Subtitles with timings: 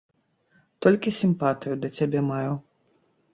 [0.85, 2.51] Толькі сімпатыю да цябе маю.